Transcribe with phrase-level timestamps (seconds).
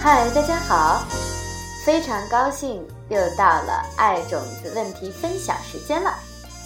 [0.00, 1.06] 嗨，大家好，
[1.86, 6.12] 非常高兴又到了爱种子问题分享时间了。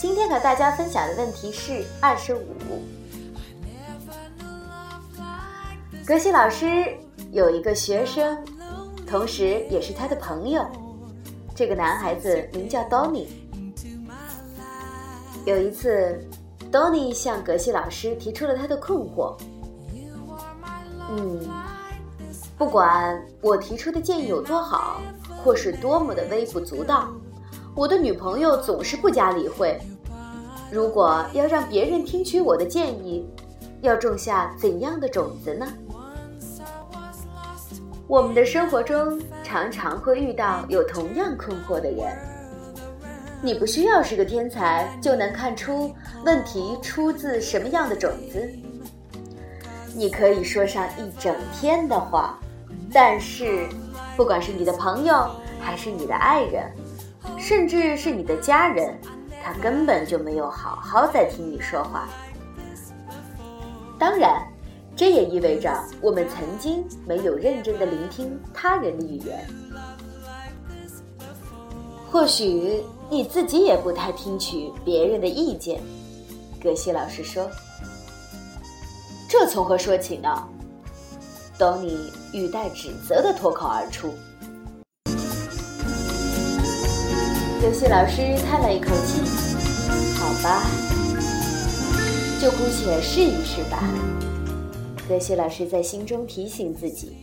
[0.01, 2.57] 今天和大家分享的问题是二十五。
[6.06, 6.97] 格西老师
[7.31, 8.43] 有一个学生，
[9.06, 10.65] 同时也是他的朋友。
[11.54, 13.27] 这个男孩子名叫 Donny。
[15.45, 16.19] 有一次
[16.73, 19.37] ，Donny 向格西老师提出了他的困惑。
[21.11, 21.41] 嗯。
[22.57, 25.01] 不管我提出的建议有多好，
[25.43, 27.09] 或是多么的微不足道，
[27.75, 29.77] 我的女朋友总是不加理会。
[30.71, 33.29] 如果要让别人听取我的建议，
[33.81, 35.67] 要种下怎样的种子呢？
[38.07, 42.17] 我们的生活中常常会遇到有同样困惑的人。
[43.43, 45.93] 你不需要是个天才就能看出
[46.25, 48.48] 问题出自什么样的种子。
[49.95, 52.39] 你可以说上一整天的话。
[52.92, 53.67] 但是，
[54.17, 55.28] 不管是你的朋友，
[55.61, 56.70] 还是你的爱人，
[57.39, 58.97] 甚至是你的家人，
[59.42, 62.09] 他根本就没有好好在听你说话。
[63.98, 64.47] 当然，
[64.95, 69.45] 这也意味着我们曾经没有认真的聆听他人的语言。
[72.12, 75.81] 或许你自己也不太听取别人的意见。
[76.62, 77.50] 葛西老师说
[79.28, 80.28] ：“这从何说起呢？”
[81.56, 84.08] 等你语带指责的脱口而出，
[87.62, 89.20] 游戏老师叹了一口气
[90.19, 90.66] ：“好吧，
[92.41, 93.83] 就姑且试一试吧。”
[95.08, 97.16] 格西老师在心中提醒自己：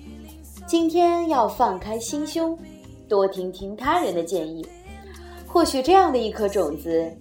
[0.65, 2.57] 今天要放开心胸，
[3.09, 4.65] 多听听他人的建议，
[5.45, 7.11] 或许这样的一颗种子，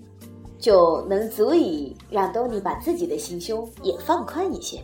[0.61, 4.80] 就能足以让多尼把自己的心胸也放宽一些。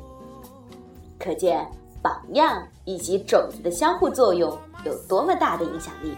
[1.19, 1.67] 可见。
[2.03, 6.15] 榜样以及种子的相互作用有多么大的影响力？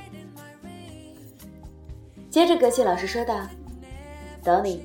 [2.29, 3.41] 接着，格西老师说道
[4.45, 4.83] 多尼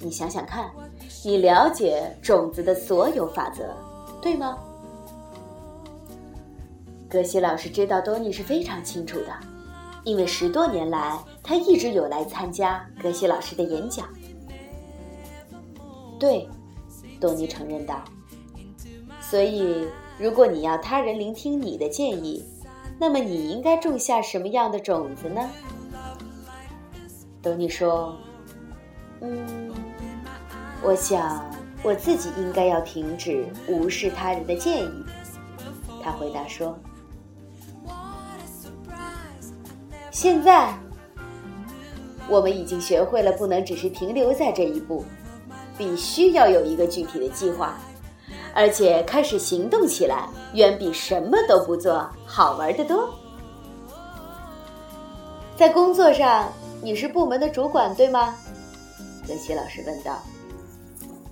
[0.00, 0.68] 你想想看，
[1.24, 3.72] 你了解种子的所有法则，
[4.20, 4.58] 对吗？”
[7.08, 9.32] 格西老师知道多尼是非常清楚的，
[10.04, 14.08] 因为十多年来他一直有来参加格西老师的演讲。
[16.18, 16.48] 对
[17.20, 18.02] 多尼承认道。
[19.20, 19.86] 所以。
[20.18, 22.44] 如果你要他人聆听你的建议，
[23.00, 25.50] 那么你应该种下什么样的种子呢？
[27.42, 28.14] 多尼说，
[29.20, 29.72] 嗯，
[30.82, 31.50] 我想
[31.82, 35.04] 我自己应该要停止无视他人的建议。
[36.04, 36.78] 他回答说
[40.12, 40.72] ：“现在
[42.28, 45.04] 我们已经学会了不能只是停留在这一步，
[45.76, 47.76] 必须要有一个具体的计划。”
[48.54, 53.08] 而且开始行动起来，远比什么都不做好玩的多。
[55.56, 56.52] 在工作上，
[56.82, 58.34] 你是部门的主管，对吗？
[59.26, 60.18] 格西老师问道。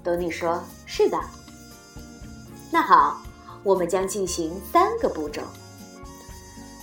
[0.02, 1.20] 多尼说：“是的。”
[2.72, 3.20] 那好，
[3.62, 5.42] 我们将进行三个步骤。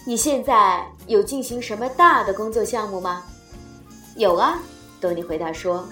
[0.08, 3.26] 你现在有进行什么大的工作项目吗？
[4.16, 4.58] 有啊，
[5.02, 5.86] 多尼回答说。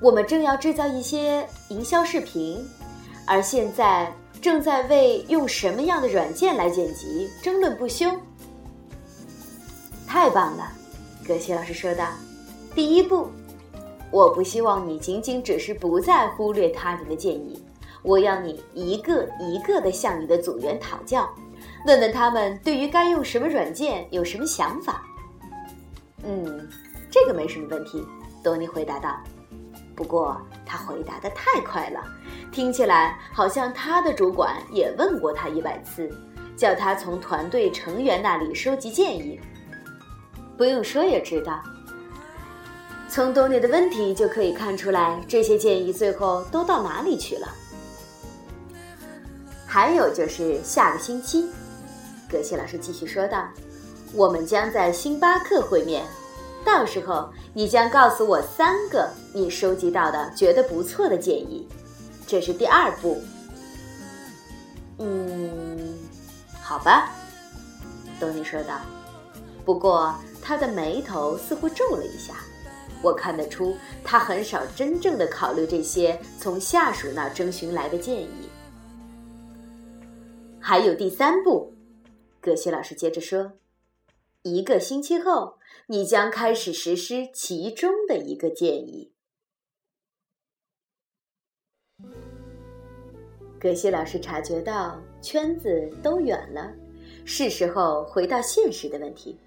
[0.00, 2.66] 我们正要制造一些营销视频，
[3.26, 8.10] 而现在正在为用什么样的软件来剪辑争论不休。
[10.06, 10.72] 太棒了，
[11.26, 12.08] 葛西老师说道。
[12.74, 13.28] 第一步，
[14.10, 17.62] 我不希望你仅仅只是不再忽略他人的建议，
[18.08, 21.28] 我要你一个一个的向你的组员讨教，
[21.84, 25.02] 问问他们对于该用什么软件有什么想法。
[26.24, 26.66] 嗯，
[27.10, 28.02] 这个没什么问题，
[28.42, 29.14] 多尼回答道。
[29.94, 32.02] 不过他回答的太快了，
[32.50, 36.08] 听起来好像他的主管也问过他一百次，
[36.56, 39.38] 叫他从团队成员那里收集建议。
[40.56, 41.62] 不用说也知道，
[43.06, 47.46] 从多尼的问题就可以看出来，这些建议最后都到哪里去了。
[49.70, 51.46] 还有就是下个星期，
[52.26, 53.46] 葛西老师继续说道
[54.14, 56.06] ：“我们将在星巴克会面。”
[56.64, 61.68] 到时候你将告诉我三个你收集到的觉得不错的建议，
[62.26, 63.22] 这是第二步。
[64.98, 65.96] 嗯，
[66.62, 67.10] 好吧，
[68.18, 68.80] 多尼说道。
[69.66, 72.34] 不过他的眉头似乎皱了一下，
[73.02, 78.47] 我看得出他很少真正的考虑这些从下属那征询来的建议。
[80.68, 81.72] 还有第三步，
[82.42, 83.52] 葛西老师接着说。
[84.42, 85.56] 一个星期后，
[85.86, 89.10] 你将开始实施其中的一个建议。
[93.58, 96.70] 葛西老师察觉到圈子都远了，
[97.24, 99.38] 是时候回到现实的问题。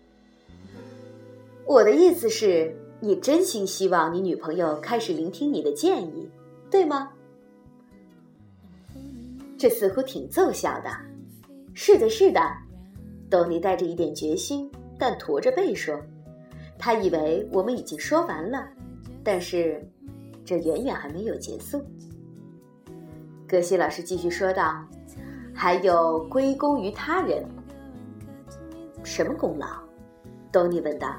[1.67, 6.27] 我的意思是，你真心希望你女朋友开始聆听你的建议，
[6.71, 7.13] 对吗？
[9.55, 11.10] 这似乎挺奏效的。
[11.73, 12.41] 是的，是的。
[13.29, 14.69] 多尼带着一点决心，
[14.99, 15.99] 但驼着背说
[16.77, 18.67] ：“他以为我们已经说完了，
[19.23, 19.81] 但是
[20.43, 21.81] 这远远还没有结束。”
[23.47, 24.85] 葛西老师继续说道
[25.55, 27.45] ：“还有归功于他人，
[29.03, 29.67] 什么功劳？”
[30.51, 31.15] 多尼问道。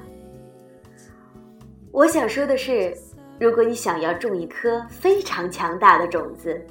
[1.91, 2.95] 我想说的是，
[3.39, 6.63] 如果你想要种一颗非常强大的种子，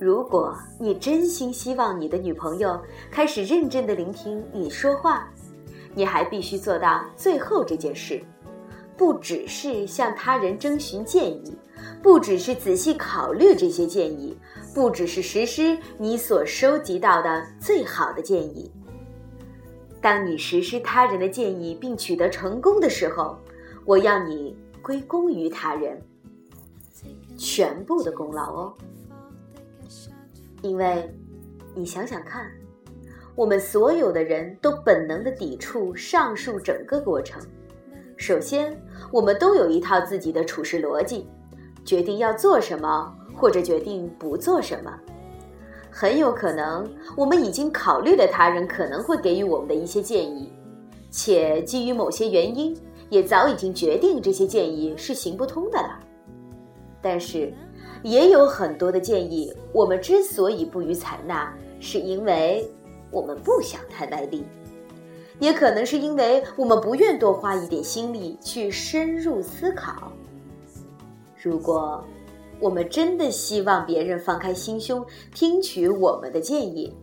[0.00, 2.80] 如果你真心希望你的女朋友
[3.10, 5.28] 开始认真的聆听你说话，
[5.94, 8.18] 你还必须做到最后这件事，
[8.96, 11.54] 不只是向他人征询建议，
[12.02, 14.34] 不只是仔细考虑这些建议，
[14.74, 18.72] 不只是实施你所收集到的最好的建议。
[20.00, 23.38] 当你实施他人的建议并取得成功的时候。
[23.86, 26.00] 我要你归功于他人，
[27.36, 28.74] 全部的功劳哦。
[30.62, 31.12] 因为，
[31.74, 32.50] 你想想看，
[33.34, 37.40] 我们所有的人都本能的抵触上述整个过程。
[38.16, 38.80] 首先，
[39.10, 41.28] 我们都有一套自己的处事逻辑，
[41.84, 44.92] 决定要做什么或者决定不做什么。
[45.90, 50.52] 很有可能，我们已经考虑了他人可能会给予我们的一些建议，
[51.10, 52.76] 且基于某些原因。
[53.08, 55.98] 也早已经决定这些建议是行不通的了，
[57.02, 57.52] 但是
[58.02, 62.68] 也有很多的建议，我们之所以不予采纳，是因为
[63.10, 64.44] 我们不想太卖力，
[65.38, 70.12] 也可能是因为我们不愿多花一点心力去深入思考。
[71.42, 72.04] 如果
[72.58, 75.04] 我们真的希望别人放开心胸
[75.34, 76.94] 听取我们的建议，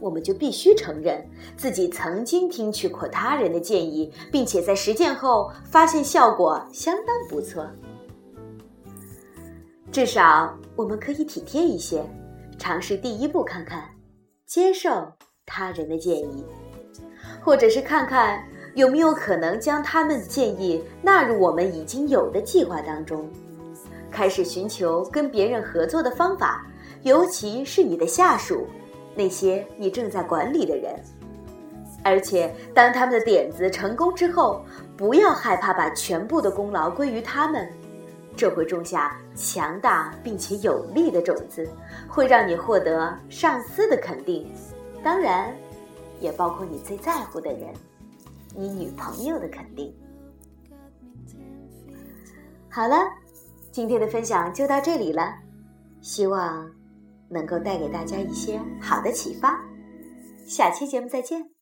[0.00, 1.26] 我们就必须承认
[1.56, 7.66] 自己曾经听取过他人的建议，并且在实践后发现效果相当不错。
[9.98, 12.00] 至少我们可以体贴一些，
[12.56, 13.82] 尝试第一步看看，
[14.46, 15.12] 接受
[15.44, 16.46] 他人的建议，
[17.44, 18.40] 或者是看看
[18.76, 23.28] 有没有可能将他们的建议纳入我们已经有的计划当中，
[24.08, 26.64] 开始寻求跟别人合作的方法，
[27.02, 28.68] 尤其是你的下属。
[29.16, 30.94] 那些你正在管理的人，
[32.04, 34.64] 而且当他们的点子成功之后，
[34.96, 37.68] 不要害怕把全部的功劳归于他们，
[38.38, 41.68] 这会种下强大并且有力的种子，
[42.08, 44.48] 会让你获得上司的肯定，
[45.02, 45.52] 当然，
[46.20, 47.74] 也包括你最在乎的人，
[48.54, 49.92] 你女朋友的肯定。
[52.70, 52.96] 好了，
[53.72, 55.34] 今天的分享就到这里了，
[56.00, 56.70] 希望。
[57.30, 59.62] 能够带给大家一些好的启发，
[60.46, 61.57] 下期节目再见。